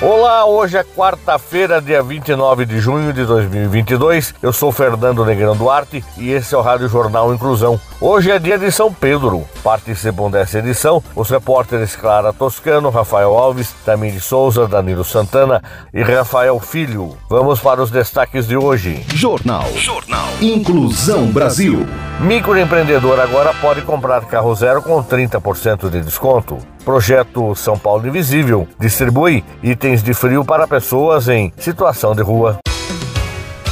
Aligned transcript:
Olá, 0.00 0.46
hoje 0.46 0.76
é 0.76 0.84
quarta-feira, 0.84 1.82
dia 1.82 2.00
29 2.00 2.64
de 2.64 2.78
junho 2.78 3.12
de 3.12 3.24
2022. 3.24 4.32
Eu 4.40 4.52
sou 4.52 4.70
Fernando 4.70 5.24
Negrão 5.24 5.56
Duarte 5.56 6.04
e 6.16 6.30
esse 6.30 6.54
é 6.54 6.58
o 6.58 6.60
Rádio 6.60 6.88
Jornal 6.88 7.34
Inclusão. 7.34 7.80
Hoje 8.00 8.30
é 8.30 8.38
dia 8.38 8.56
de 8.56 8.70
São 8.70 8.92
Pedro. 8.92 9.44
Participam 9.60 10.30
dessa 10.30 10.60
edição 10.60 11.02
os 11.16 11.28
repórteres 11.28 11.96
Clara 11.96 12.32
Toscano, 12.32 12.90
Rafael 12.90 13.36
Alves, 13.36 13.74
Tamir 13.84 14.22
Souza, 14.22 14.68
Danilo 14.68 15.02
Santana 15.02 15.60
e 15.92 16.00
Rafael 16.00 16.60
Filho. 16.60 17.18
Vamos 17.28 17.58
para 17.58 17.82
os 17.82 17.90
destaques 17.90 18.46
de 18.46 18.56
hoje. 18.56 19.04
Jornal. 19.12 19.66
Jornal. 19.74 20.28
Inclusão 20.40 21.26
Brasil. 21.26 21.84
Microempreendedor 22.20 23.20
agora 23.20 23.54
pode 23.54 23.82
comprar 23.82 24.24
carro 24.24 24.52
zero 24.52 24.82
com 24.82 25.00
30% 25.04 25.88
de 25.88 26.00
desconto. 26.00 26.58
Projeto 26.84 27.54
São 27.54 27.78
Paulo 27.78 28.08
Invisível 28.08 28.66
distribui 28.76 29.44
itens 29.62 30.02
de 30.02 30.12
frio 30.12 30.44
para 30.44 30.66
pessoas 30.66 31.28
em 31.28 31.52
situação 31.56 32.16
de 32.16 32.22
rua. 32.22 32.58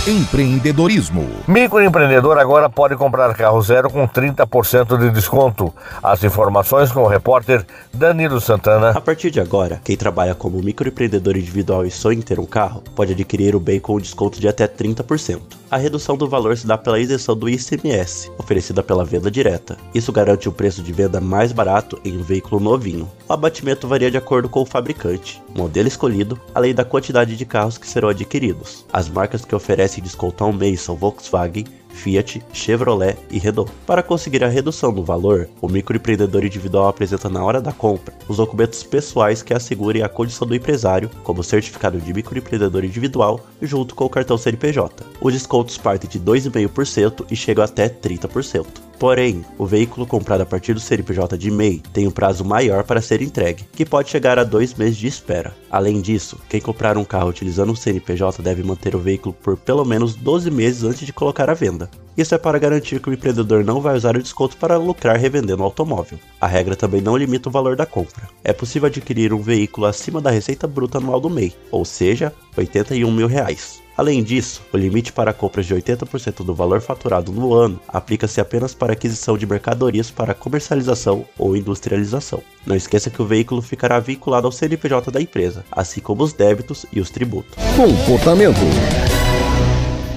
Empreendedorismo. 0.07 1.29
Microempreendedor 1.49 2.39
agora 2.39 2.71
pode 2.71 2.95
comprar 2.95 3.35
carro 3.35 3.61
zero 3.61 3.91
com 3.91 4.07
30% 4.07 4.97
de 4.97 5.11
desconto. 5.11 5.75
As 6.01 6.23
informações 6.23 6.93
com 6.93 7.01
o 7.01 7.09
repórter 7.09 7.67
Danilo 7.93 8.41
Santana. 8.41 8.91
A 8.91 9.01
partir 9.01 9.33
de 9.33 9.41
agora, 9.41 9.81
quem 9.83 9.97
trabalha 9.97 10.37
como 10.37 10.63
microempreendedor 10.63 11.37
individual 11.37 11.85
e 11.85 11.91
sonha 11.91 12.21
em 12.21 12.23
ter 12.23 12.39
um 12.39 12.47
carro 12.47 12.85
pode 12.95 13.13
adquirir 13.13 13.57
o 13.57 13.61
bem 13.61 13.81
com 13.81 13.97
um 13.97 14.01
desconto 14.01 14.39
de 14.39 14.47
até 14.47 14.69
30%. 14.69 15.56
A 15.69 15.77
redução 15.77 16.17
do 16.17 16.29
valor 16.29 16.57
se 16.57 16.65
dá 16.65 16.79
pela 16.79 17.01
isenção 17.01 17.37
do 17.37 17.49
ICMS, 17.49 18.31
oferecida 18.39 18.85
pela 18.85 19.05
venda 19.05 19.29
direta. 19.29 19.77
Isso 19.93 20.13
garante 20.13 20.49
o 20.49 20.53
preço 20.53 20.81
de 20.81 20.93
venda 20.93 21.21
mais 21.21 21.51
barato 21.51 22.01
em 22.05 22.17
um 22.17 22.23
veículo 22.23 22.61
novinho. 22.61 23.11
O 23.29 23.33
abatimento 23.33 23.89
varia 23.89 24.09
de 24.09 24.17
acordo 24.17 24.49
com 24.49 24.63
o 24.63 24.67
fabricante, 24.67 25.43
modelo 25.57 25.89
escolhido, 25.89 26.41
além 26.55 26.73
da 26.73 26.85
quantidade 26.85 27.37
de 27.37 27.45
carros 27.45 27.79
que 27.79 27.89
serão 27.89 28.11
adquiridos. 28.11 28.87
As 28.93 29.09
marcas 29.09 29.45
que 29.45 29.57
oferecem 29.57 30.05
desconto 30.05 30.45
ao 30.45 30.53
mês 30.53 30.83
são 30.83 30.95
Volkswagen, 30.95 31.65
Fiat, 31.97 32.43
Chevrolet 32.53 33.17
e 33.31 33.39
Renault. 33.39 33.73
Para 33.87 34.03
conseguir 34.03 34.45
a 34.45 34.49
redução 34.49 34.93
no 34.93 35.03
valor, 35.03 35.49
o 35.61 35.69
microempreendedor 35.69 36.45
individual 36.45 36.89
apresenta 36.89 37.29
na 37.29 37.43
hora 37.43 37.61
da 37.61 37.73
compra 37.73 38.15
os 38.29 38.37
documentos 38.37 38.83
pessoais 38.83 39.43
que 39.43 39.55
assegurem 39.55 40.03
a 40.03 40.09
condição 40.09 40.47
do 40.47 40.55
empresário, 40.55 41.11
como 41.25 41.41
o 41.41 41.45
certificado 41.45 41.99
de 41.99 42.13
microempreendedor 42.13 42.85
individual, 42.85 43.41
junto 43.61 43.95
com 43.95 44.05
o 44.05 44.11
cartão 44.11 44.37
CNPJ. 44.37 45.05
Os 45.21 45.33
descontos 45.33 45.79
partem 45.79 46.09
de 46.09 46.21
2,5% 46.21 47.27
e 47.31 47.35
chegam 47.35 47.65
até 47.65 47.89
30%. 47.89 48.86
Porém, 48.99 49.45
o 49.59 49.67
veículo 49.67 50.07
comprado 50.07 50.41
a 50.41 50.47
partir 50.47 50.73
do 50.73 50.81
CNPJ 50.81 51.37
de 51.37 51.51
MEI 51.51 51.83
tem 51.93 52.09
um 52.09 52.11
prazo 52.11 52.45
maior 52.45 52.83
para 52.83 53.03
ser 53.03 53.21
entregue, 53.21 53.65
que 53.73 53.85
pode 53.85 54.09
chegar 54.09 54.39
a 54.39 54.45
dois 54.45 54.73
meses 54.73 54.97
de 54.97 55.07
espera. 55.07 55.55
Além 55.71 56.01
disso, 56.01 56.39
quem 56.49 56.61
comprar 56.61 56.97
um 56.97 57.05
carro 57.05 57.29
utilizando 57.29 57.73
o 57.73 57.77
CNPJ 57.77 58.43
deve 58.43 58.63
manter 58.63 58.95
o 58.97 58.99
veículo 58.99 59.35
por 59.35 59.57
pelo 59.57 59.85
menos 59.85 60.15
12 60.15 60.51
meses 60.51 60.83
antes 60.83 61.05
de 61.05 61.13
colocar 61.13 61.51
à 61.51 61.55
venda. 61.55 61.91
Isso 62.17 62.35
é 62.35 62.39
para 62.39 62.59
garantir 62.59 62.99
que 62.99 63.11
o 63.11 63.13
empreendedor 63.13 63.63
não 63.63 63.83
vai 63.83 63.95
usar 63.95 64.17
o 64.17 64.23
desconto 64.23 64.57
para 64.57 64.79
lucrar 64.79 65.19
revendendo 65.19 65.61
o 65.61 65.67
automóvel. 65.67 66.19
A 66.41 66.47
regra 66.47 66.75
também 66.75 67.03
não 67.03 67.17
limita 67.17 67.51
o 67.51 67.53
valor 67.53 67.77
da 67.77 67.85
compra. 67.85 68.31
É 68.43 68.55
possível 68.55 68.87
adquirir 68.87 69.35
um 69.35 69.43
veículo 69.43 69.87
acima 69.87 70.23
da 70.23 70.31
receita 70.31 70.67
bruta 70.67 70.97
anual 70.97 71.21
do 71.21 71.29
MEI, 71.29 71.55
ou 71.71 71.85
seja, 71.85 72.33
81 72.57 73.13
mil 73.13 73.27
reais. 73.27 73.83
Além 73.97 74.23
disso, 74.23 74.63
o 74.73 74.77
limite 74.77 75.13
para 75.13 75.33
compras 75.33 75.65
de 75.65 75.75
80% 75.75 76.45
do 76.45 76.55
valor 76.55 76.83
faturado 76.83 77.33
no 77.33 77.55
ano 77.55 77.81
aplica-se 77.89 78.41
apenas 78.41 78.75
para 78.75 78.93
aquisição 78.93 79.39
de 79.39 79.47
mercadorias 79.47 80.11
para 80.11 80.35
comercialização 80.35 81.25
ou 81.39 81.57
industrialização. 81.57 82.43
Não 82.67 82.77
esqueça 82.77 83.09
que 83.09 83.23
o 83.23 83.27
veículo 83.27 83.63
ficará 83.63 83.99
vinculado 83.99 84.47
ao 84.47 84.53
CNPJ 84.53 85.11
da 85.11 85.21
empresa, 85.21 85.65
assim 85.73 86.01
como 86.01 86.23
os 86.23 86.35
débitos 86.35 86.85
e 86.93 87.01
os 87.01 87.09
tributos. 87.09 87.55
Comportamento. 87.75 88.61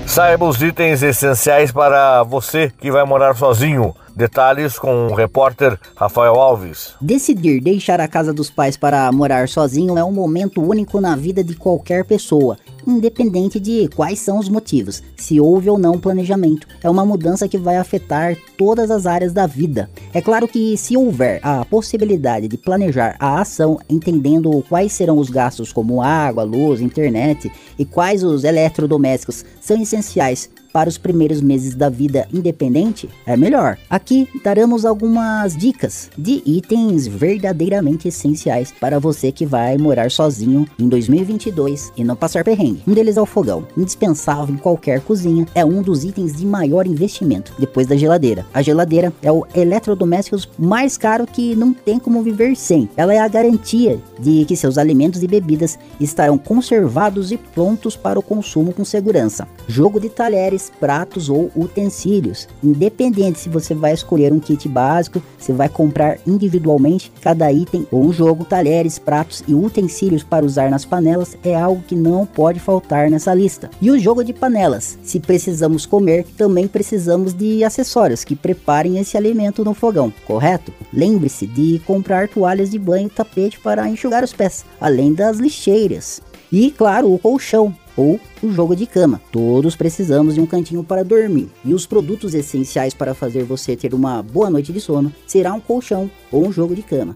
Saiba 0.06 0.46
os 0.46 0.59
itens 0.61 1.03
essenciais 1.03 1.72
para 1.72 2.23
você 2.23 2.73
que 2.81 2.91
vai 2.91 3.06
morar 3.06 3.35
sozinho. 3.35 3.96
Detalhes 4.19 4.78
com 4.78 5.07
o 5.07 5.13
repórter 5.13 5.80
Rafael 5.96 6.34
Alves. 6.34 6.94
Decidir 7.00 7.62
deixar 7.62 8.02
a 8.02 8.07
casa 8.07 8.34
dos 8.34 8.50
pais 8.50 8.75
para 8.75 9.09
morar 9.13 9.47
sozinho 9.47 9.97
é 9.97 10.03
um 10.03 10.12
momento 10.12 10.62
único 10.62 11.00
na 11.00 11.16
vida 11.16 11.41
de 11.41 11.56
qualquer 11.56 12.03
pessoa, 12.03 12.58
independente 12.85 13.62
de 13.62 13.88
quais 13.96 14.19
são 14.19 14.38
os 14.38 14.50
motivos, 14.50 15.02
se 15.16 15.40
houve 15.40 15.69
ou 15.69 15.78
não 15.78 15.97
planejamento. 15.97 16.68
É 16.84 16.90
uma 16.90 17.06
mudança 17.06 17.47
que 17.47 17.58
vai 17.58 17.78
afetar 17.78 18.35
todas 18.58 18.91
as 18.91 19.06
áreas 19.06 19.31
da 19.31 19.47
vida. 19.47 19.90
É 20.13 20.19
claro 20.19 20.50
que 20.50 20.75
se 20.75 20.97
houver 20.97 21.40
a 21.41 21.63
possibilidade 21.63 22.50
de 22.50 22.58
planejar 22.58 23.16
a 23.19 23.40
ação, 23.40 23.79
entendendo 23.90 24.62
quais 24.68 24.91
serão 24.91 25.18
os 25.18 25.29
gastos 25.29 25.72
como 25.72 26.02
água, 26.02 26.44
luz, 26.44 26.81
internet 26.81 27.50
e 27.78 27.85
quais 27.85 28.22
os 28.22 28.44
eletrodomésticos 28.44 29.46
são 29.62 29.81
essenciais 29.81 30.50
para 30.72 30.90
os 30.90 30.97
primeiros 30.97 31.41
meses 31.41 31.75
da 31.75 31.90
vida 31.90 32.28
independente, 32.34 33.09
é 33.25 33.35
melhor. 33.35 33.78
Aqui 33.90 34.28
daremos 34.44 34.85
algumas 34.85 35.56
dicas 35.56 36.09
de 36.18 36.41
itens 36.46 37.07
verdadeiramente 37.07 38.07
essenciais 38.07 38.72
para 38.72 39.00
você 39.00 39.31
que 39.31 39.46
vai 39.46 39.78
morar 39.78 40.12
sozinho 40.12 40.68
em 40.78 40.88
2022 40.88 41.94
e 41.96 42.03
não 42.03 42.16
passar 42.16 42.44
perrengue. 42.44 42.84
Um 42.88 42.94
deles 42.94 43.18
é 43.18 43.22
o 43.22 43.25
fogão, 43.25 43.68
indispensável 43.78 44.53
em 44.53 44.58
qualquer 44.58 45.02
cozinha, 45.02 45.46
é 45.56 45.63
um 45.66 45.81
dos 45.81 46.03
itens 46.03 46.35
de 46.35 46.46
maior 46.46 46.88
investimento 46.88 47.53
depois 47.58 47.88
da 47.88 47.96
geladeira. 47.96 48.46
A 48.53 48.62
geladeira 48.62 49.13
é 49.22 49.31
o 49.31 49.46
eletrodoméstico 49.53 50.38
mais 50.58 50.97
caro 50.97 51.25
que 51.25 51.56
não 51.56 51.74
tem 51.74 52.00
como 52.00 52.22
viver 52.22 52.56
sem. 52.56 52.90
Ela 52.96 53.13
é 53.13 53.19
a 53.19 53.28
garantia 53.28 54.00
de 54.19 54.46
que 54.46 54.56
seus 54.56 54.78
alimentos 54.78 55.24
e 55.24 55.28
bebidas 55.28 55.78
estarão 56.00 56.38
conservados 56.38 57.31
e 57.31 57.38
prontos 57.38 57.96
para 57.96 58.19
o 58.19 58.24
consumo 58.24 58.74
com 58.74 58.84
segurança. 58.84 59.47
Jogo 59.68 60.00
de 60.00 60.09
talheres, 60.09 60.59
pratos 60.68 61.30
ou 61.30 61.52
utensílios. 61.56 62.47
Independente 62.64 63.38
se 63.38 63.50
você 63.50 63.75
vai 63.75 63.94
escolher 63.94 64.34
um 64.34 64.40
kit 64.40 64.68
básico, 64.68 65.22
se 65.38 65.52
vai 65.52 65.70
comprar 65.70 66.18
individualmente 66.25 67.12
cada 67.22 67.52
item 67.52 67.86
ou 67.92 68.03
um 68.03 68.12
jogo, 68.12 68.46
talheres, 68.46 68.97
pratos 68.97 69.44
e 69.47 69.53
utensílios 69.53 70.24
para 70.24 70.44
usar 70.44 70.72
nas 70.72 70.86
panelas 70.86 71.38
é 71.44 71.53
algo 71.53 71.84
que 71.84 71.96
não 71.96 72.25
pode 72.25 72.59
faltar 72.59 73.12
nessa 73.12 73.34
lista. 73.36 73.70
E 73.80 73.92
o 73.92 74.00
jogo 74.00 74.24
de 74.24 74.34
panelas. 74.34 74.97
Se 75.03 75.20
precisamos 75.20 75.86
comer, 75.86 76.25
também 76.36 76.68
precisamos 76.68 77.31
de 77.34 77.64
acessórios 77.64 78.24
que 78.24 78.36
preparem 78.36 78.97
esse 78.97 79.16
alimento 79.16 79.64
no 79.64 79.76
fogão, 79.76 80.12
correto? 80.26 80.74
Lembre-se 80.91 81.46
de 81.46 81.80
comprar 81.86 82.28
toalhas 82.28 82.72
de 82.72 82.80
banho 82.80 83.08
e 83.08 83.12
tapete 83.12 83.59
para 83.59 83.88
enxugar 83.88 84.24
os 84.24 84.34
pés, 84.34 84.66
além 84.81 85.14
das 85.14 85.38
lixeiras. 85.38 86.22
E 86.52 86.72
claro, 86.72 87.14
o 87.14 87.20
colchão 87.20 87.76
ou 88.00 88.18
o 88.42 88.50
jogo 88.50 88.78
de 88.78 88.86
cama. 88.86 89.20
Todos 89.30 89.76
precisamos 89.76 90.36
de 90.36 90.40
um 90.40 90.46
cantinho 90.46 90.86
para 90.86 91.04
dormir. 91.04 91.52
E 91.66 91.74
os 91.74 91.86
produtos 91.86 92.34
essenciais 92.34 92.94
para 92.94 93.14
fazer 93.14 93.44
você 93.44 93.76
ter 93.76 93.94
uma 93.94 94.24
boa 94.24 94.50
noite 94.50 94.72
de 94.72 94.80
sono 94.80 95.12
será 95.28 95.54
um 95.54 95.60
colchão 95.60 96.09
ou 96.32 96.48
um 96.48 96.52
jogo 96.52 96.74
de 96.74 96.82
cama. 96.82 97.16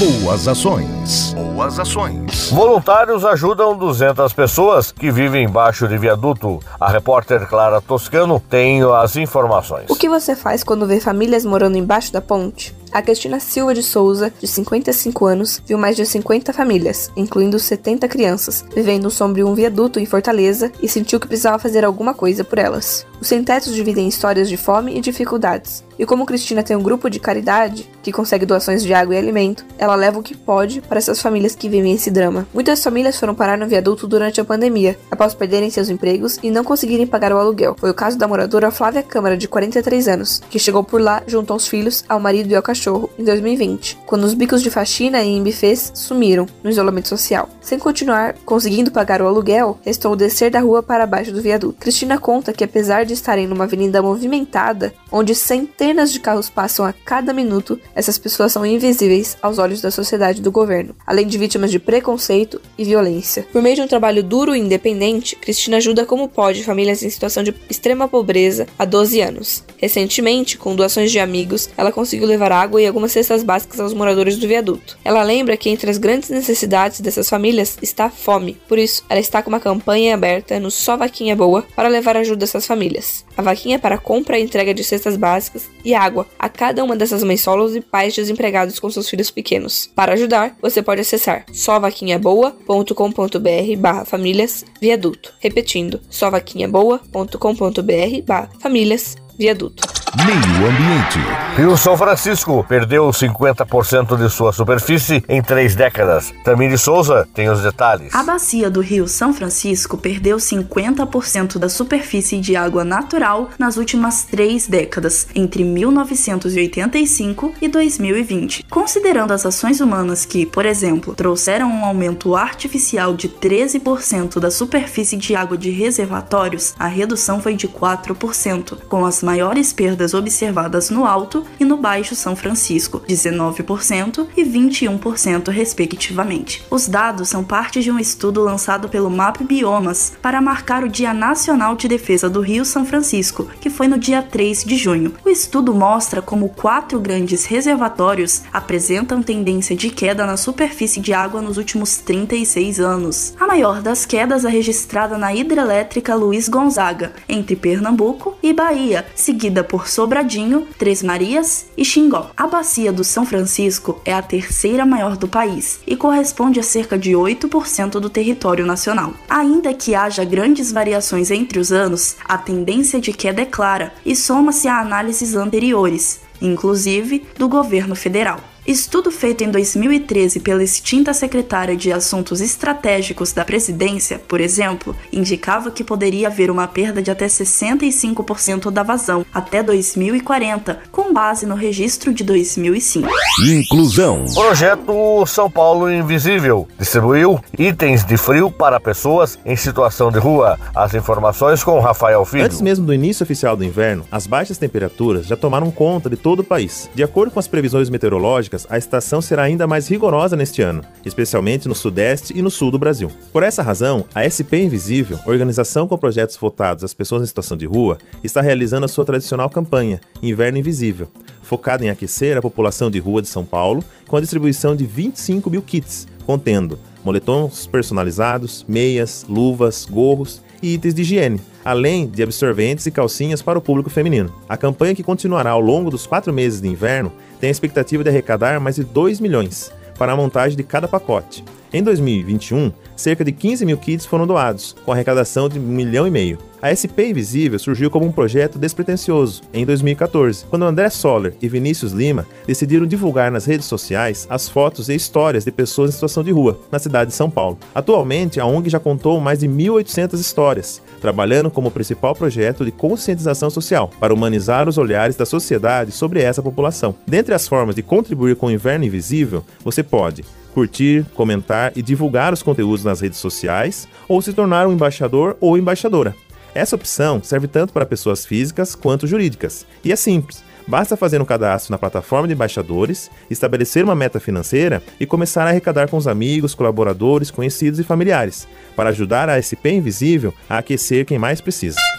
Boas 0.00 0.48
ações. 0.48 1.34
Boas 1.34 1.78
ações. 1.78 2.50
Voluntários 2.50 3.24
ajudam 3.24 3.76
200 3.76 4.32
pessoas 4.32 4.90
que 4.90 5.10
vivem 5.10 5.44
embaixo 5.44 5.86
de 5.86 5.98
viaduto. 5.98 6.58
A 6.80 6.90
repórter 6.90 7.46
Clara 7.46 7.80
Toscano 7.82 8.40
tem 8.40 8.82
as 8.82 9.16
informações. 9.16 9.90
O 9.90 9.94
que 9.94 10.08
você 10.08 10.34
faz 10.34 10.64
quando 10.64 10.86
vê 10.86 11.00
famílias 11.00 11.44
morando 11.44 11.76
embaixo 11.76 12.12
da 12.12 12.22
ponte? 12.22 12.74
A 12.92 13.00
Cristina 13.00 13.38
Silva 13.38 13.72
de 13.72 13.84
Souza, 13.84 14.32
de 14.40 14.48
55 14.48 15.24
anos, 15.24 15.62
viu 15.64 15.78
mais 15.78 15.94
de 15.94 16.04
50 16.04 16.52
famílias, 16.52 17.08
incluindo 17.16 17.56
70 17.56 18.08
crianças, 18.08 18.64
vivendo 18.74 19.08
sobre 19.10 19.44
um 19.44 19.54
viaduto 19.54 20.00
em 20.00 20.06
Fortaleza 20.06 20.72
e 20.82 20.88
sentiu 20.88 21.20
que 21.20 21.28
precisava 21.28 21.58
fazer 21.58 21.84
alguma 21.84 22.14
coisa 22.14 22.42
por 22.42 22.58
elas. 22.58 23.06
Os 23.20 23.28
sem-tetos 23.28 23.74
dividem 23.74 24.08
histórias 24.08 24.48
de 24.48 24.56
fome 24.56 24.96
e 24.96 25.00
dificuldades, 25.00 25.84
E 26.00 26.06
como 26.06 26.24
Cristina 26.24 26.62
tem 26.62 26.74
um 26.74 26.82
grupo 26.82 27.10
de 27.10 27.20
caridade 27.20 27.86
que 28.02 28.10
consegue 28.10 28.46
doações 28.46 28.82
de 28.82 28.94
água 28.94 29.14
e 29.14 29.18
alimento, 29.18 29.66
ela 29.76 29.94
leva 29.94 30.18
o 30.18 30.22
que 30.22 30.34
pode 30.34 30.80
para 30.80 30.96
essas 30.96 31.20
famílias 31.20 31.54
que 31.54 31.68
vivem 31.68 31.92
esse 31.92 32.10
drama. 32.10 32.48
Muitas 32.54 32.82
famílias 32.82 33.20
foram 33.20 33.34
parar 33.34 33.58
no 33.58 33.68
viaduto 33.68 34.08
durante 34.08 34.40
a 34.40 34.44
pandemia, 34.44 34.98
após 35.10 35.34
perderem 35.34 35.68
seus 35.68 35.90
empregos 35.90 36.38
e 36.42 36.50
não 36.50 36.64
conseguirem 36.64 37.06
pagar 37.06 37.34
o 37.34 37.36
aluguel. 37.36 37.76
Foi 37.78 37.90
o 37.90 37.94
caso 37.94 38.16
da 38.16 38.26
moradora 38.26 38.70
Flávia 38.70 39.02
Câmara, 39.02 39.36
de 39.36 39.46
43 39.46 40.08
anos, 40.08 40.40
que 40.48 40.58
chegou 40.58 40.82
por 40.82 41.02
lá 41.02 41.22
junto 41.26 41.52
aos 41.52 41.68
filhos, 41.68 42.02
ao 42.08 42.18
marido 42.18 42.50
e 42.50 42.56
ao 42.56 42.62
cachorro 42.62 43.10
em 43.18 43.24
2020, 43.24 43.98
quando 44.06 44.24
os 44.24 44.32
bicos 44.32 44.62
de 44.62 44.70
faxina 44.70 45.22
e 45.22 45.28
em 45.28 45.42
buffets 45.42 45.92
sumiram 45.94 46.46
no 46.64 46.70
isolamento 46.70 47.08
social. 47.08 47.46
Sem 47.60 47.78
continuar 47.78 48.36
conseguindo 48.46 48.90
pagar 48.90 49.20
o 49.20 49.26
aluguel, 49.26 49.78
restou 49.82 50.16
descer 50.16 50.50
da 50.50 50.60
rua 50.60 50.82
para 50.82 51.04
baixo 51.04 51.30
do 51.30 51.42
viaduto. 51.42 51.76
Cristina 51.78 52.16
conta 52.16 52.54
que 52.54 52.64
apesar 52.64 53.04
de 53.04 53.12
estarem 53.12 53.46
numa 53.46 53.64
avenida 53.64 54.00
movimentada, 54.00 54.94
onde 55.12 55.34
centenas 55.34 55.89
de 55.94 56.20
carros 56.20 56.48
passam 56.48 56.84
a 56.86 56.92
cada 56.92 57.32
minuto, 57.32 57.80
essas 57.94 58.16
pessoas 58.16 58.52
são 58.52 58.64
invisíveis 58.64 59.36
aos 59.42 59.58
olhos 59.58 59.80
da 59.80 59.90
sociedade 59.90 60.40
e 60.40 60.42
do 60.42 60.52
governo, 60.52 60.94
além 61.06 61.26
de 61.26 61.36
vítimas 61.36 61.70
de 61.70 61.78
preconceito 61.78 62.60
e 62.78 62.84
violência. 62.84 63.46
Por 63.52 63.60
meio 63.60 63.76
de 63.76 63.82
um 63.82 63.88
trabalho 63.88 64.22
duro 64.22 64.54
e 64.54 64.58
independente, 64.58 65.36
Cristina 65.36 65.78
ajuda 65.78 66.06
como 66.06 66.28
pode 66.28 66.64
famílias 66.64 67.02
em 67.02 67.10
situação 67.10 67.42
de 67.42 67.54
extrema 67.68 68.08
pobreza 68.08 68.66
há 68.78 68.84
12 68.84 69.20
anos. 69.20 69.64
Recentemente, 69.76 70.56
com 70.56 70.76
doações 70.76 71.10
de 71.10 71.18
amigos, 71.18 71.68
ela 71.76 71.92
conseguiu 71.92 72.26
levar 72.26 72.52
água 72.52 72.80
e 72.80 72.86
algumas 72.86 73.12
cestas 73.12 73.42
básicas 73.42 73.80
aos 73.80 73.92
moradores 73.92 74.36
do 74.36 74.46
viaduto. 74.46 74.98
Ela 75.04 75.22
lembra 75.22 75.56
que 75.56 75.68
entre 75.68 75.90
as 75.90 75.98
grandes 75.98 76.30
necessidades 76.30 77.00
dessas 77.00 77.28
famílias 77.28 77.76
está 77.82 78.06
a 78.06 78.10
fome. 78.10 78.56
Por 78.68 78.78
isso, 78.78 79.04
ela 79.08 79.20
está 79.20 79.42
com 79.42 79.50
uma 79.50 79.60
campanha 79.60 80.14
aberta 80.14 80.60
no 80.60 80.70
Só 80.70 80.96
Vaquinha 80.96 81.34
Boa 81.34 81.66
para 81.74 81.88
levar 81.88 82.16
ajuda 82.16 82.44
a 82.44 82.46
essas 82.46 82.66
famílias. 82.66 83.24
A 83.36 83.42
vaquinha 83.42 83.76
é 83.76 83.78
para 83.78 83.98
compra 83.98 84.38
e 84.38 84.42
entrega 84.42 84.74
de 84.74 84.84
cestas 84.84 85.16
básicas 85.16 85.68
e 85.84 85.94
água 85.94 86.26
a 86.38 86.48
cada 86.48 86.82
uma 86.82 86.96
dessas 86.96 87.22
mães 87.22 87.40
solos 87.40 87.76
e 87.76 87.80
pais 87.80 88.14
desempregados 88.14 88.78
com 88.78 88.90
seus 88.90 89.08
filhos 89.08 89.30
pequenos. 89.30 89.90
Para 89.94 90.14
ajudar, 90.14 90.56
você 90.60 90.82
pode 90.82 91.00
acessar 91.00 91.44
sovaquinhaboa.com.br 91.52 93.76
barra 93.78 94.04
famílias 94.04 94.64
viaduto. 94.80 95.32
Repetindo, 95.38 96.00
sovaquinhaboa.com.br 96.08 98.22
barra 98.26 98.50
famílias 98.60 99.16
viaduto. 99.38 99.99
Meio 100.16 100.68
Ambiente. 100.68 101.20
Rio 101.56 101.76
São 101.76 101.96
Francisco 101.96 102.64
perdeu 102.68 103.08
50% 103.10 104.16
de 104.16 104.28
sua 104.28 104.52
superfície 104.52 105.22
em 105.28 105.40
três 105.40 105.76
décadas. 105.76 106.34
Tamiri 106.42 106.76
Souza 106.76 107.28
tem 107.32 107.48
os 107.48 107.62
detalhes. 107.62 108.12
A 108.12 108.24
bacia 108.24 108.68
do 108.68 108.80
Rio 108.80 109.06
São 109.06 109.32
Francisco 109.32 109.96
perdeu 109.96 110.38
50% 110.38 111.58
da 111.58 111.68
superfície 111.68 112.40
de 112.40 112.56
água 112.56 112.82
natural 112.82 113.50
nas 113.56 113.76
últimas 113.76 114.24
três 114.24 114.66
décadas, 114.66 115.28
entre 115.32 115.62
1985 115.62 117.54
e 117.62 117.68
2020. 117.68 118.66
Considerando 118.68 119.32
as 119.32 119.46
ações 119.46 119.80
humanas 119.80 120.24
que, 120.24 120.44
por 120.44 120.66
exemplo, 120.66 121.14
trouxeram 121.14 121.70
um 121.70 121.84
aumento 121.84 122.34
artificial 122.34 123.14
de 123.14 123.28
13% 123.28 124.40
da 124.40 124.50
superfície 124.50 125.16
de 125.16 125.36
água 125.36 125.56
de 125.56 125.70
reservatórios, 125.70 126.74
a 126.76 126.88
redução 126.88 127.40
foi 127.40 127.54
de 127.54 127.68
4%, 127.68 128.76
com 128.88 129.04
as 129.04 129.22
maiores 129.22 129.72
perdas 129.72 129.99
observadas 130.14 130.90
no 130.90 131.04
Alto 131.04 131.44
e 131.58 131.64
no 131.64 131.76
Baixo 131.76 132.14
São 132.14 132.34
Francisco, 132.34 133.02
19% 133.08 134.26
e 134.36 134.44
21%, 134.44 135.48
respectivamente. 135.48 136.64
Os 136.70 136.88
dados 136.88 137.28
são 137.28 137.44
parte 137.44 137.80
de 137.80 137.90
um 137.90 137.98
estudo 137.98 138.42
lançado 138.42 138.88
pelo 138.88 139.10
MAP 139.10 139.42
Biomas 139.42 140.12
para 140.20 140.40
marcar 140.40 140.84
o 140.84 140.88
Dia 140.88 141.12
Nacional 141.12 141.76
de 141.76 141.88
Defesa 141.88 142.28
do 142.28 142.40
Rio 142.40 142.64
São 142.64 142.84
Francisco, 142.84 143.48
que 143.60 143.70
foi 143.70 143.88
no 143.88 143.98
dia 143.98 144.22
3 144.22 144.64
de 144.64 144.76
junho. 144.76 145.14
O 145.24 145.28
estudo 145.28 145.74
mostra 145.74 146.22
como 146.22 146.48
quatro 146.48 146.98
grandes 147.00 147.44
reservatórios 147.44 148.42
apresentam 148.52 149.22
tendência 149.22 149.76
de 149.76 149.90
queda 149.90 150.26
na 150.26 150.36
superfície 150.36 151.00
de 151.00 151.12
água 151.12 151.42
nos 151.42 151.56
últimos 151.56 151.96
36 151.98 152.80
anos. 152.80 153.34
A 153.38 153.46
maior 153.46 153.82
das 153.82 154.06
quedas 154.06 154.44
é 154.44 154.48
registrada 154.48 155.18
na 155.18 155.34
hidrelétrica 155.34 156.14
Luiz 156.14 156.48
Gonzaga, 156.48 157.12
entre 157.28 157.56
Pernambuco 157.56 158.36
e 158.42 158.52
Bahia, 158.52 159.06
seguida 159.14 159.62
por 159.62 159.88
Sobradinho, 159.90 160.68
Três 160.78 161.02
Marias 161.02 161.66
e 161.76 161.84
Xingó. 161.84 162.30
A 162.36 162.46
bacia 162.46 162.92
do 162.92 163.02
São 163.02 163.26
Francisco 163.26 164.00
é 164.04 164.12
a 164.12 164.22
terceira 164.22 164.86
maior 164.86 165.16
do 165.16 165.26
país 165.26 165.80
e 165.84 165.96
corresponde 165.96 166.60
a 166.60 166.62
cerca 166.62 166.96
de 166.96 167.10
8% 167.10 167.98
do 167.98 168.08
território 168.08 168.64
nacional. 168.64 169.14
Ainda 169.28 169.74
que 169.74 169.94
haja 169.94 170.24
grandes 170.24 170.70
variações 170.70 171.30
entre 171.30 171.58
os 171.58 171.72
anos, 171.72 172.16
a 172.24 172.38
tendência 172.38 173.00
de 173.00 173.12
queda 173.12 173.42
é 173.42 173.46
clara 173.46 173.92
e 174.06 174.14
soma-se 174.14 174.68
a 174.68 174.78
análises 174.80 175.34
anteriores, 175.34 176.20
inclusive 176.40 177.26
do 177.36 177.48
governo 177.48 177.96
federal. 177.96 178.49
Estudo 178.66 179.10
feito 179.10 179.42
em 179.42 179.50
2013 179.50 180.40
pela 180.40 180.62
extinta 180.62 181.14
secretária 181.14 181.74
de 181.74 181.90
Assuntos 181.90 182.40
Estratégicos 182.40 183.32
da 183.32 183.44
Presidência, 183.44 184.18
por 184.18 184.40
exemplo, 184.40 184.94
indicava 185.12 185.70
que 185.70 185.82
poderia 185.82 186.28
haver 186.28 186.50
uma 186.50 186.68
perda 186.68 187.02
de 187.02 187.10
até 187.10 187.26
65% 187.26 188.70
da 188.70 188.82
vazão 188.82 189.24
até 189.32 189.62
2040, 189.62 190.78
com 190.92 191.12
base 191.12 191.46
no 191.46 191.54
registro 191.54 192.12
de 192.12 192.22
2005. 192.22 193.08
Inclusão. 193.46 194.24
Projeto 194.34 195.24
São 195.26 195.50
Paulo 195.50 195.90
Invisível 195.90 196.68
distribuiu 196.78 197.40
itens 197.58 198.04
de 198.04 198.16
frio 198.16 198.50
para 198.50 198.78
pessoas 198.78 199.38
em 199.44 199.56
situação 199.56 200.12
de 200.12 200.18
rua. 200.18 200.58
As 200.74 200.94
informações 200.94 201.64
com 201.64 201.80
Rafael 201.80 202.24
Filho. 202.26 202.44
Antes 202.44 202.60
mesmo 202.60 202.84
do 202.84 202.92
início 202.92 203.24
oficial 203.24 203.56
do 203.56 203.64
inverno, 203.64 204.04
as 204.12 204.26
baixas 204.26 204.58
temperaturas 204.58 205.26
já 205.26 205.36
tomaram 205.36 205.70
conta 205.70 206.10
de 206.10 206.16
todo 206.16 206.40
o 206.40 206.44
país. 206.44 206.90
De 206.94 207.02
acordo 207.02 207.32
com 207.32 207.40
as 207.40 207.48
previsões 207.48 207.88
meteorológicas, 207.88 208.49
a 208.68 208.78
estação 208.78 209.20
será 209.20 209.42
ainda 209.42 209.66
mais 209.66 209.88
rigorosa 209.88 210.36
neste 210.36 210.62
ano, 210.62 210.82
especialmente 211.04 211.68
no 211.68 211.74
Sudeste 211.74 212.36
e 212.36 212.42
no 212.42 212.50
Sul 212.50 212.70
do 212.70 212.78
Brasil. 212.78 213.10
Por 213.32 213.42
essa 213.42 213.62
razão, 213.62 214.04
a 214.14 214.28
SP 214.28 214.62
Invisível, 214.62 215.18
organização 215.26 215.86
com 215.86 215.96
projetos 215.96 216.36
votados 216.36 216.84
às 216.84 216.94
pessoas 216.94 217.22
em 217.22 217.26
situação 217.26 217.56
de 217.56 217.66
rua, 217.66 217.98
está 218.24 218.40
realizando 218.40 218.84
a 218.84 218.88
sua 218.88 219.04
tradicional 219.04 219.48
campanha 219.50 220.00
Inverno 220.22 220.58
Invisível, 220.58 221.08
focada 221.42 221.84
em 221.84 221.90
aquecer 221.90 222.36
a 222.36 222.42
população 222.42 222.90
de 222.90 222.98
rua 222.98 223.22
de 223.22 223.28
São 223.28 223.44
Paulo 223.44 223.84
com 224.06 224.16
a 224.16 224.20
distribuição 224.20 224.74
de 224.74 224.84
25 224.84 225.50
mil 225.50 225.62
kits, 225.62 226.06
contendo 226.26 226.78
moletons 227.04 227.66
personalizados, 227.66 228.64
meias, 228.68 229.24
luvas, 229.28 229.84
gorros 229.84 230.42
e 230.62 230.74
itens 230.74 230.94
de 230.94 231.02
higiene, 231.02 231.40
além 231.64 232.06
de 232.06 232.22
absorventes 232.22 232.86
e 232.86 232.90
calcinhas 232.90 233.42
para 233.42 233.58
o 233.58 233.62
público 233.62 233.90
feminino. 233.90 234.34
A 234.48 234.56
campanha, 234.56 234.94
que 234.94 235.02
continuará 235.02 235.50
ao 235.50 235.60
longo 235.60 235.90
dos 235.90 236.06
quatro 236.06 236.32
meses 236.32 236.60
de 236.60 236.68
inverno, 236.68 237.12
tem 237.40 237.48
a 237.48 237.50
expectativa 237.50 238.02
de 238.02 238.10
arrecadar 238.10 238.60
mais 238.60 238.76
de 238.76 238.84
2 238.84 239.20
milhões 239.20 239.72
para 239.98 240.12
a 240.12 240.16
montagem 240.16 240.56
de 240.56 240.62
cada 240.62 240.88
pacote. 240.88 241.44
Em 241.72 241.82
2021, 241.82 242.72
cerca 243.00 243.24
de 243.24 243.32
15 243.32 243.64
mil 243.64 243.78
kits 243.78 244.04
foram 244.04 244.26
doados, 244.26 244.76
com 244.84 244.92
arrecadação 244.92 245.48
de 245.48 245.58
um 245.58 245.62
milhão 245.62 246.06
e 246.06 246.10
meio. 246.10 246.38
A 246.62 246.68
SP 246.76 247.08
Invisível 247.08 247.58
surgiu 247.58 247.90
como 247.90 248.04
um 248.04 248.12
projeto 248.12 248.58
despretensioso 248.58 249.40
em 249.50 249.64
2014, 249.64 250.44
quando 250.44 250.66
André 250.66 250.90
Soller 250.90 251.34
e 251.40 251.48
Vinícius 251.48 251.92
Lima 251.92 252.26
decidiram 252.46 252.84
divulgar 252.84 253.30
nas 253.30 253.46
redes 253.46 253.64
sociais 253.64 254.26
as 254.28 254.46
fotos 254.46 254.90
e 254.90 254.94
histórias 254.94 255.42
de 255.42 255.50
pessoas 255.50 255.88
em 255.88 255.92
situação 255.94 256.22
de 256.22 256.30
rua, 256.30 256.60
na 256.70 256.78
cidade 256.78 257.10
de 257.10 257.16
São 257.16 257.30
Paulo. 257.30 257.58
Atualmente, 257.74 258.38
a 258.38 258.44
ONG 258.44 258.68
já 258.68 258.78
contou 258.78 259.18
mais 259.20 259.38
de 259.38 259.48
1.800 259.48 260.20
histórias, 260.20 260.82
trabalhando 261.00 261.50
como 261.50 261.70
principal 261.70 262.14
projeto 262.14 262.62
de 262.62 262.70
conscientização 262.70 263.48
social, 263.48 263.90
para 263.98 264.12
humanizar 264.12 264.68
os 264.68 264.76
olhares 264.76 265.16
da 265.16 265.24
sociedade 265.24 265.92
sobre 265.92 266.20
essa 266.20 266.42
população. 266.42 266.94
Dentre 267.06 267.32
as 267.32 267.48
formas 267.48 267.74
de 267.74 267.82
contribuir 267.82 268.36
com 268.36 268.48
o 268.48 268.50
Inverno 268.50 268.84
Invisível, 268.84 269.42
você 269.64 269.82
pode 269.82 270.24
curtir, 270.54 271.04
comentar 271.14 271.72
e 271.76 271.82
divulgar 271.82 272.32
os 272.32 272.42
conteúdos 272.42 272.84
nas 272.84 273.00
redes 273.00 273.18
sociais 273.18 273.88
ou 274.08 274.20
se 274.20 274.32
tornar 274.32 274.66
um 274.66 274.72
embaixador 274.72 275.36
ou 275.40 275.56
embaixadora. 275.56 276.14
Essa 276.54 276.76
opção 276.76 277.22
serve 277.22 277.46
tanto 277.46 277.72
para 277.72 277.86
pessoas 277.86 278.26
físicas 278.26 278.74
quanto 278.74 279.06
jurídicas 279.06 279.66
e 279.84 279.92
é 279.92 279.96
simples. 279.96 280.42
Basta 280.66 280.96
fazer 280.96 281.20
um 281.20 281.24
cadastro 281.24 281.72
na 281.72 281.78
plataforma 281.78 282.28
de 282.28 282.34
embaixadores, 282.34 283.10
estabelecer 283.28 283.82
uma 283.82 283.94
meta 283.94 284.20
financeira 284.20 284.82
e 285.00 285.06
começar 285.06 285.44
a 285.44 285.48
arrecadar 285.48 285.88
com 285.88 285.96
os 285.96 286.06
amigos, 286.06 286.54
colaboradores, 286.54 287.30
conhecidos 287.30 287.80
e 287.80 287.84
familiares, 287.84 288.46
para 288.76 288.90
ajudar 288.90 289.28
a 289.28 289.40
SP 289.42 289.70
Invisível 289.72 290.32
a 290.48 290.58
aquecer 290.58 291.04
quem 291.04 291.18
mais 291.18 291.40
precisa. 291.40 291.89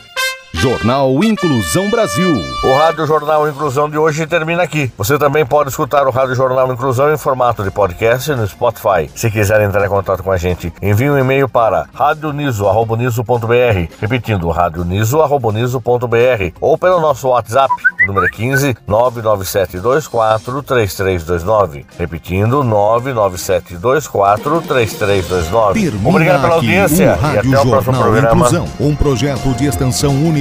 Jornal 0.53 1.23
Inclusão 1.23 1.89
Brasil. 1.89 2.29
O 2.63 2.77
Rádio 2.77 3.07
Jornal 3.07 3.47
Inclusão 3.49 3.89
de 3.89 3.97
hoje 3.97 4.27
termina 4.27 4.61
aqui. 4.61 4.91
Você 4.97 5.17
também 5.17 5.45
pode 5.45 5.69
escutar 5.69 6.05
o 6.05 6.11
Rádio 6.11 6.35
Jornal 6.35 6.71
Inclusão 6.71 7.11
em 7.11 7.17
formato 7.17 7.63
de 7.63 7.71
podcast 7.71 8.31
no 8.33 8.45
Spotify. 8.47 9.09
Se 9.15 9.31
quiser 9.31 9.61
entrar 9.61 9.85
em 9.85 9.89
contato 9.89 10.21
com 10.21 10.31
a 10.31 10.37
gente, 10.37 10.71
envie 10.81 11.09
um 11.09 11.17
e-mail 11.17 11.47
para 11.49 11.87
radioniso.br, 11.93 12.75
repetindo, 13.99 14.49
radioniso.br 14.49 15.79
ou 16.59 16.77
pelo 16.77 16.99
nosso 16.99 17.29
WhatsApp, 17.29 17.73
número 18.05 18.29
15 18.29 18.75
99724 18.85 20.61
3329. 20.63 21.85
Repetindo, 21.97 22.63
99724 22.63 24.61
3329. 24.61 25.81
Termina 25.81 26.09
Obrigado 26.09 26.41
pela 26.41 26.55
aqui 26.57 26.67
audiência 26.67 27.05
o 27.05 27.09
e 27.09 27.21
Rádio 27.21 27.39
até 27.51 27.59
o 27.59 27.69
próximo 27.69 27.93
Jornal 27.95 28.11
programa. 28.11 28.35
Inclusão, 28.35 28.67
um 28.79 28.95
projeto 28.95 29.53
de 29.55 29.65
extensão 29.65 30.11
única 30.11 30.40